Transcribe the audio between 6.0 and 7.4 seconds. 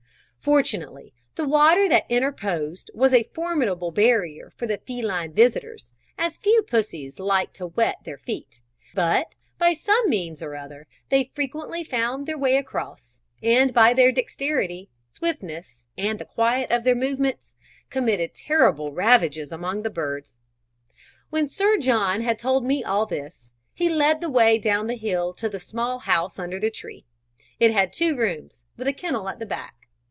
as few pussies